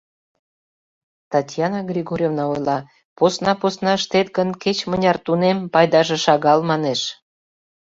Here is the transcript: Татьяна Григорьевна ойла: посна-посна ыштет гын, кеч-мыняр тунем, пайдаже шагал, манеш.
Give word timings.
Татьяна 1.31 1.79
Григорьевна 1.91 2.43
ойла: 2.53 2.77
посна-посна 3.17 3.91
ыштет 3.99 4.27
гын, 4.37 4.49
кеч-мыняр 4.61 5.17
тунем, 5.25 5.57
пайдаже 5.73 6.17
шагал, 6.25 6.59
манеш. 6.69 7.01